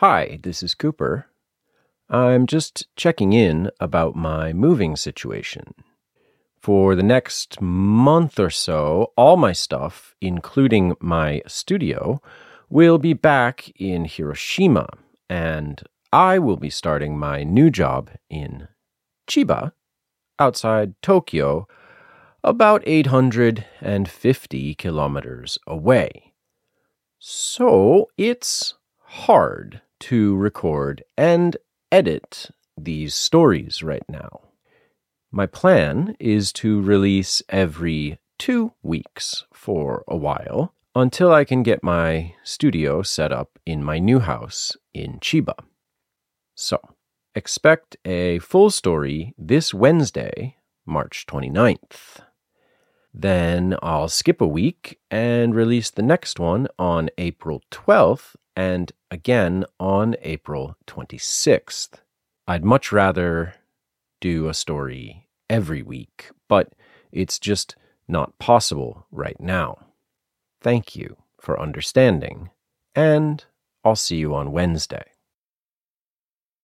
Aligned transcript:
Hi, 0.00 0.38
this 0.42 0.62
is 0.62 0.74
Cooper. 0.74 1.24
I'm 2.10 2.46
just 2.46 2.86
checking 2.96 3.32
in 3.32 3.70
about 3.80 4.14
my 4.14 4.52
moving 4.52 4.94
situation. 4.94 5.72
For 6.60 6.94
the 6.94 7.02
next 7.02 7.62
month 7.62 8.38
or 8.38 8.50
so, 8.50 9.14
all 9.16 9.38
my 9.38 9.52
stuff, 9.52 10.14
including 10.20 10.96
my 11.00 11.40
studio, 11.46 12.20
will 12.68 12.98
be 12.98 13.14
back 13.14 13.72
in 13.80 14.04
Hiroshima, 14.04 14.86
and 15.30 15.82
I 16.12 16.40
will 16.40 16.58
be 16.58 16.68
starting 16.68 17.18
my 17.18 17.42
new 17.42 17.70
job 17.70 18.10
in 18.28 18.68
Chiba, 19.26 19.72
outside 20.38 20.92
Tokyo, 21.00 21.66
about 22.44 22.82
850 22.84 24.74
kilometers 24.74 25.58
away. 25.66 26.34
So 27.18 28.08
it's 28.18 28.74
hard 29.00 29.80
to 30.00 30.36
record 30.36 31.02
and 31.16 31.56
edit 31.90 32.50
these 32.76 33.14
stories 33.14 33.82
right 33.82 34.04
now. 34.08 34.42
My 35.30 35.46
plan 35.46 36.16
is 36.18 36.52
to 36.54 36.80
release 36.80 37.42
every 37.48 38.18
two 38.38 38.72
weeks 38.82 39.44
for 39.52 40.04
a 40.08 40.16
while 40.16 40.74
until 40.94 41.32
I 41.32 41.44
can 41.44 41.62
get 41.62 41.82
my 41.82 42.34
studio 42.42 43.02
set 43.02 43.32
up 43.32 43.58
in 43.66 43.84
my 43.84 43.98
new 43.98 44.20
house 44.20 44.76
in 44.94 45.18
Chiba. 45.20 45.54
So, 46.54 46.80
expect 47.34 47.96
a 48.04 48.38
full 48.38 48.70
story 48.70 49.34
this 49.36 49.74
Wednesday, 49.74 50.56
March 50.86 51.26
29th. 51.26 52.25
Then 53.18 53.76
I'll 53.82 54.08
skip 54.08 54.42
a 54.42 54.46
week 54.46 55.00
and 55.10 55.54
release 55.54 55.90
the 55.90 56.02
next 56.02 56.38
one 56.38 56.68
on 56.78 57.08
April 57.16 57.62
12th 57.70 58.36
and 58.54 58.92
again 59.10 59.64
on 59.80 60.16
April 60.20 60.76
26th. 60.86 61.94
I'd 62.46 62.64
much 62.64 62.92
rather 62.92 63.54
do 64.20 64.48
a 64.48 64.54
story 64.54 65.28
every 65.48 65.82
week, 65.82 66.30
but 66.46 66.74
it's 67.10 67.38
just 67.38 67.74
not 68.06 68.38
possible 68.38 69.06
right 69.10 69.40
now. 69.40 69.78
Thank 70.60 70.94
you 70.94 71.16
for 71.40 71.58
understanding, 71.58 72.50
and 72.94 73.42
I'll 73.82 73.96
see 73.96 74.16
you 74.16 74.34
on 74.34 74.52
Wednesday. 74.52 75.04